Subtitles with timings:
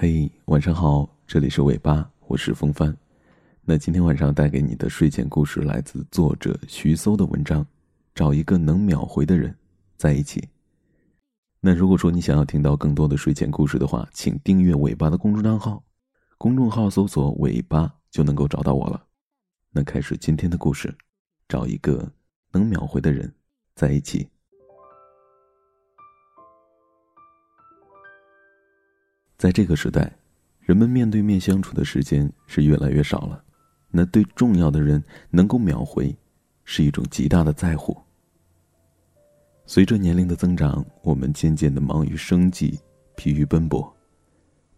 [0.00, 2.96] 嘿，晚上好，这里是尾巴，我是风帆。
[3.62, 7.64] 那今天晚上带给你的睡前故事来自作者徐搜的文章，
[8.14, 9.52] 《找一个能秒回的人
[9.96, 10.40] 在一起》。
[11.58, 15.82] 那如果说你想要听到更多的睡前故事的话，请订阅尾巴的公众账号，
[16.38, 19.04] 公众号搜索“尾巴”就能够找到我了。
[19.72, 20.96] 那开始今天的故事，
[21.48, 22.08] 找一个
[22.52, 23.34] 能秒回的人
[23.74, 24.28] 在一起。
[29.38, 30.12] 在这个时代，
[30.60, 33.40] 人们面对面相处的时间是越来越少了。
[33.88, 36.12] 那对重要的人能够秒回，
[36.64, 37.96] 是一种极大的在乎。
[39.64, 42.80] 随着年龄的增长，我们渐渐的忙于生计，
[43.14, 43.96] 疲于奔波。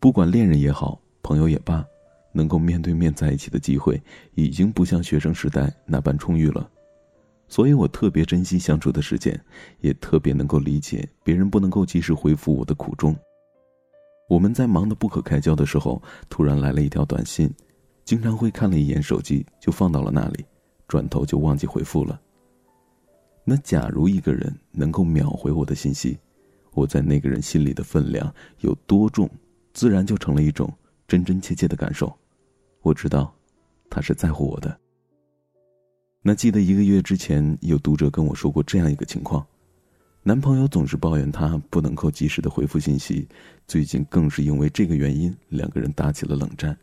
[0.00, 1.86] 不管恋人也好，朋友也罢，
[2.32, 4.02] 能够面对面在一起的机会，
[4.34, 6.68] 已经不像学生时代那般充裕了。
[7.46, 9.40] 所以我特别珍惜相处的时间，
[9.82, 13.16] 也特别能够理解别人不能够及时回复我的苦衷。
[14.28, 17.50] 我们在忙得不可开交的时候，突然来了一条短信，
[18.04, 20.44] 经常会看了一眼手机就放到了那里，
[20.86, 22.20] 转头就忘记回复了。
[23.42, 26.18] 那假如一个人能够秒回我的信息，
[26.72, 29.28] 我在那个人心里的分量有多重，
[29.72, 30.70] 自然就成了一种
[31.06, 32.14] 真真切切的感受。
[32.82, 33.34] 我知道，
[33.88, 34.78] 他是在乎我的。
[36.20, 39.46] 那记得一个月之前，有读者跟我说过这样一个情况。
[40.22, 43.26] 男朋友总是抱怨她不能够及时的回复信息，
[43.66, 46.76] 最近更是因为这个原因，两个人打起了冷战。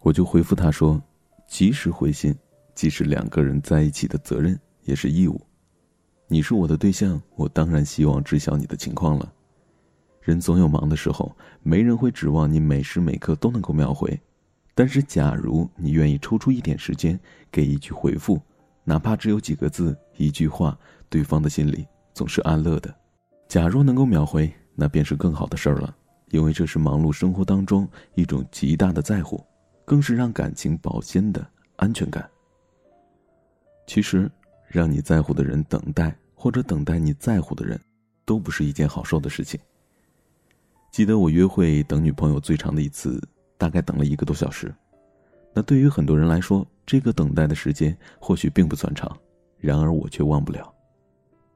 [0.00, 1.02] 我就回复他说
[1.48, 2.34] ：“及时回信，
[2.74, 5.40] 既是两个人在一起的责任，也是义务。
[6.28, 9.32] 你是我的对象，我当然希望知晓你的情况了。
[10.20, 14.20] 人总有忙的时候，没人会指望你每时每刻都能够秒回。
[14.74, 17.18] 但是，假如你愿意抽出一点时间，
[17.50, 18.38] 给一句回复，
[18.82, 20.76] 哪怕只有几个字、一句话，
[21.08, 22.94] 对方的心里。”总是安乐的，
[23.48, 25.94] 假若能够秒回，那便是更好的事儿了，
[26.30, 29.44] 因为这是忙碌生活当中一种极大的在乎，
[29.84, 32.30] 更是让感情保鲜的安全感。
[33.86, 34.30] 其实，
[34.68, 37.78] 让你在乎的人等待，或者等待你在乎的人，
[38.24, 39.58] 都不是一件好受的事情。
[40.92, 43.20] 记得我约会等女朋友最长的一次，
[43.58, 44.72] 大概等了一个多小时，
[45.52, 49.14] 那对于很多人来说，这个等待的时间或许并不算长，
[49.58, 50.73] 然而我却忘不了。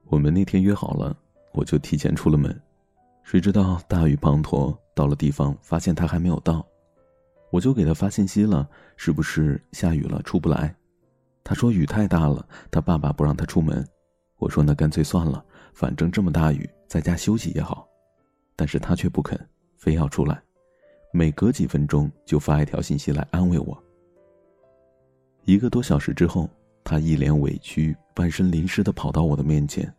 [0.09, 1.15] 我们那天约好了，
[1.53, 2.59] 我就提前出了门，
[3.23, 6.67] 谁知道大雨滂沱，到了地方发现他还没有到，
[7.51, 10.75] 我就给他发信息了，是不是下雨了出不来？
[11.45, 13.87] 他说雨太大了，他爸爸不让他出门。
[14.39, 17.87] 我说那干脆算了，反正这么大雨，在家休息也好。
[18.57, 19.39] 但是他却不肯，
[19.77, 20.41] 非要出来，
[21.13, 23.77] 每隔几分钟就发一条信息来安慰我。
[25.45, 26.49] 一个多小时之后，
[26.83, 29.93] 他一脸委屈，半身淋湿的跑到我的面前。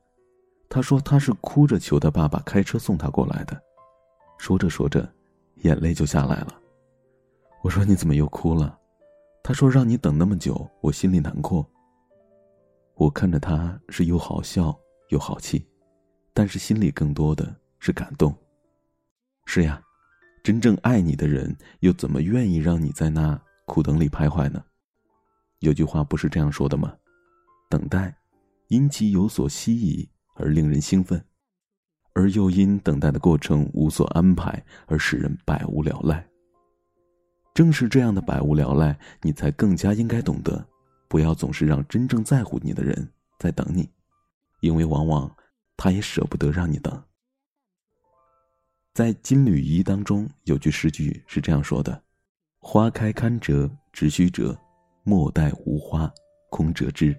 [0.69, 3.59] 他说他是哭着求他爸爸开车送他过来的，
[4.38, 5.12] 说着说着，
[5.63, 6.62] 眼泪就下来了。
[7.63, 8.78] 我说你怎么又哭了？
[9.44, 11.68] 他说让你等那么久，我心里难过。
[12.94, 14.78] 我看着他是又好笑
[15.08, 15.66] 又好气，
[16.34, 18.31] 但是心里更多的是感动。
[19.46, 19.81] 是呀，
[20.44, 24.63] 真正爱你的人又怎么愿意让你在那苦等里徘徊呢？
[25.59, 26.94] 有句话不是这样说的吗？
[27.69, 28.16] 等待，
[28.68, 30.08] 因其有所希冀。
[30.40, 31.24] 而令人兴奋，
[32.14, 36.26] 而又因等待的过程无所安排而使人百无聊赖。
[37.54, 40.66] 正是这样的百无聊赖，你才更加应该懂得，
[41.08, 43.08] 不要总是让真正在乎你的人
[43.38, 43.90] 在等你，
[44.62, 45.30] 因为往往
[45.76, 47.04] 他也舍不得让你等。
[48.94, 52.02] 在《金缕衣》当中有句诗句是这样说的
[52.60, 54.58] ：“花开堪折直须折，
[55.04, 56.12] 莫待无花
[56.50, 57.16] 空折枝。”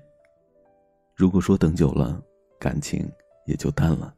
[1.16, 2.22] 如果说等久了，
[2.60, 3.10] 感情
[3.46, 4.14] 也就淡了。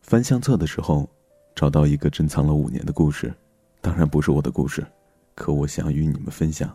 [0.00, 1.08] 翻相册的时候，
[1.54, 3.34] 找到一个珍藏了五年的故事，
[3.80, 4.86] 当然不是我的故事，
[5.34, 6.74] 可我想与你们分享。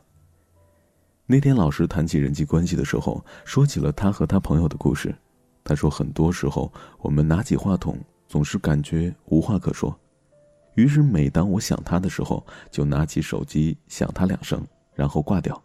[1.25, 5.15] 那天老师谈起人际关系的时候，说起了他和他朋友的故事。
[5.63, 9.97] 他说，很多时候我们拿起话筒，总是感觉无话可说，
[10.73, 14.65] 于是每当我想他的时候，就拿起手机响他两声，
[14.95, 15.61] 然后挂掉。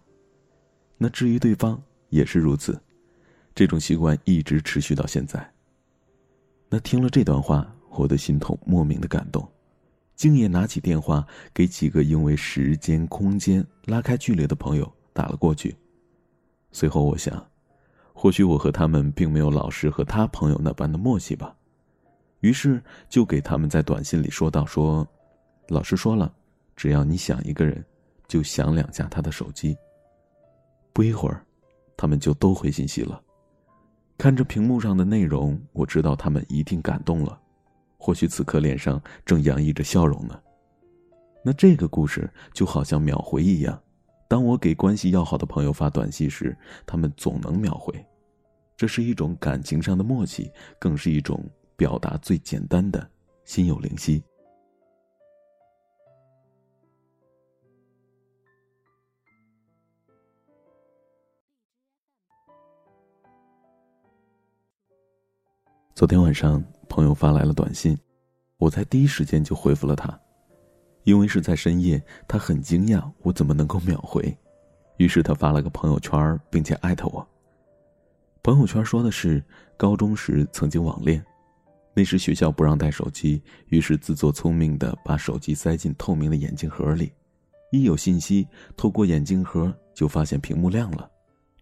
[1.05, 1.79] 那至于对方
[2.09, 2.81] 也是如此，
[3.55, 5.53] 这种习惯一直持续到现在。
[6.71, 9.47] 那听了这段话，我的心头莫名的感动，
[10.17, 15.77] 竟也拿起电话给几个因为时间、空间拉开距离的朋友打了过去。
[16.73, 17.47] 随后我想，
[18.15, 21.55] 或许我和他们并没有老师和他朋友那般的默契吧，
[22.41, 25.07] 于是就给他们在短信里说道：“说，
[25.69, 26.35] 老师说了，
[26.75, 27.85] 只要你想一个人，
[28.27, 29.77] 就响两下他的手机。”
[30.95, 31.45] 不一会儿，
[31.97, 33.21] 他们就都回信息了。
[34.17, 37.39] 看着屏幕上的内容，我知道他们一定感动了，
[37.99, 40.41] 或许此刻脸上正洋溢着笑容呢。
[41.45, 43.79] 那这个故事就好像秒回一样，
[44.29, 46.57] 当我给关系要好的朋友发短信时，
[46.87, 47.93] 他们总能秒回。
[48.77, 51.45] 这是一种感情上的默契，更是一种
[51.77, 53.11] 表达最简单的
[53.45, 54.23] 心有灵犀。
[65.95, 67.97] 昨天晚上，朋友发来了短信，
[68.57, 70.21] 我在第一时间就回复了他，
[71.05, 74.37] 因为是在深夜，他很惊讶我怎么能够秒回，
[74.97, 77.25] 于是他发了个朋友圈，并且艾特我。
[78.43, 79.41] 朋友圈说的是
[79.77, 81.25] 高中时曾经网恋，
[81.95, 87.13] 那时学校不让带手机，于是自作聪明的把手机塞进透明的眼镜盒里，
[87.71, 88.45] 一有信息
[88.77, 91.09] 透过眼镜盒就发现屏幕亮了，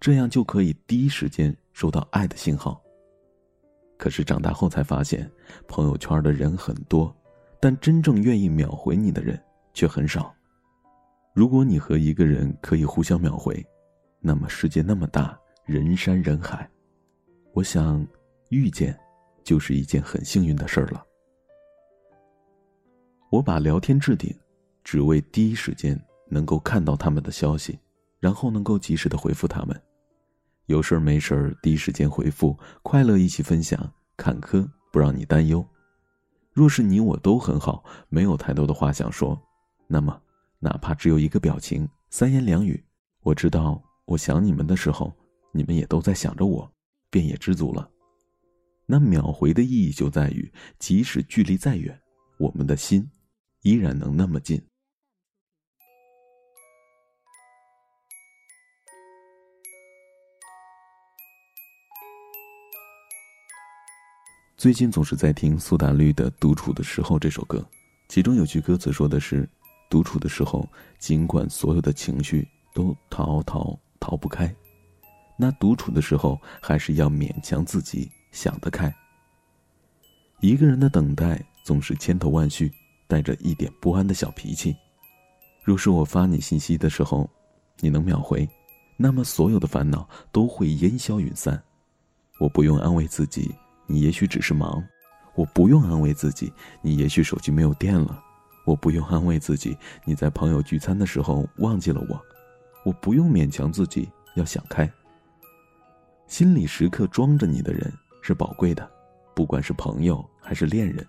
[0.00, 2.82] 这样就可以第一时间收到爱的信号。
[4.02, 5.30] 可是长大后才发现，
[5.68, 7.14] 朋友圈的人很多，
[7.60, 9.40] 但真正愿意秒回你的人
[9.72, 10.34] 却很少。
[11.32, 13.64] 如果你和一个人可以互相秒回，
[14.18, 16.68] 那么世界那么大，人山人海，
[17.52, 18.04] 我想
[18.48, 18.98] 遇见
[19.44, 21.06] 就是一件很幸运的事儿了。
[23.30, 24.36] 我把聊天置顶，
[24.82, 25.96] 只为第一时间
[26.28, 27.78] 能够看到他们的消息，
[28.18, 29.80] 然后能够及时的回复他们。
[30.66, 35.66] 有事儿没事儿，第一时间回复，快乐一起分享，坎坷不让你担忧。
[36.52, 39.40] 若是你我都很好，没有太多的话想说，
[39.86, 40.20] 那么
[40.58, 42.82] 哪怕只有一个表情、三言两语，
[43.22, 45.12] 我知道我想你们的时候，
[45.52, 46.70] 你们也都在想着我，
[47.10, 47.88] 便也知足了。
[48.86, 51.98] 那秒回的意义就在于，即使距离再远，
[52.38, 53.08] 我们的心
[53.62, 54.62] 依然能那么近。
[64.62, 67.66] 最近总是在听苏打绿的《独处的时候》这首歌，
[68.06, 69.44] 其中有句歌词说的是
[69.90, 70.64] ：“独处的时候，
[71.00, 74.54] 尽管所有的情绪都逃逃逃不开，
[75.36, 78.94] 那独处的时候还是要勉强自己想得开。”
[80.38, 82.70] 一个人的等待总是千头万绪，
[83.08, 84.72] 带着一点不安的小脾气。
[85.64, 87.28] 若是我发你信息的时候，
[87.80, 88.48] 你能秒回，
[88.96, 91.60] 那么所有的烦恼都会烟消云散。
[92.38, 93.52] 我不用安慰自己。
[93.86, 94.82] 你也许只是忙，
[95.34, 98.22] 我不用安慰自己；你也许手机没有电了，
[98.64, 102.20] 我不用安慰自己；你在朋友聚餐的时候忘记了我，
[102.84, 104.90] 我不用勉强自己要想开。
[106.26, 107.92] 心里时刻装着你的人
[108.22, 108.90] 是宝贵的，
[109.34, 111.06] 不管是朋友还是恋人，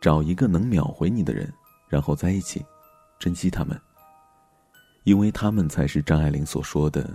[0.00, 1.52] 找一个能秒回你的人，
[1.88, 2.64] 然后在一起，
[3.18, 3.78] 珍惜他们，
[5.04, 7.14] 因为他们才是张爱玲所说的，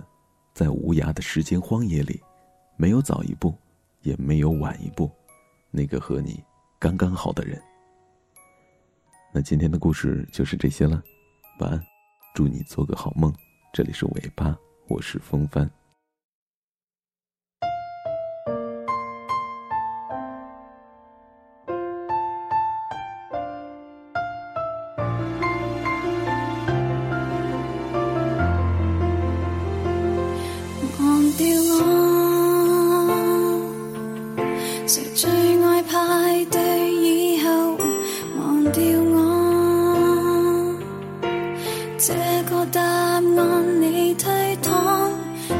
[0.52, 2.22] 在无涯的时间荒野里，
[2.76, 3.52] 没有早一步。
[4.04, 5.10] 也没有晚一步，
[5.70, 6.42] 那个和你
[6.78, 7.60] 刚刚好的人。
[9.32, 11.02] 那今天的故事就是这些了，
[11.58, 11.82] 晚安，
[12.34, 13.34] 祝你做个好梦。
[13.72, 14.56] 这里是尾巴，
[14.88, 15.68] 我是风帆。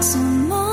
[0.00, 0.63] 什么？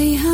[0.00, 0.29] I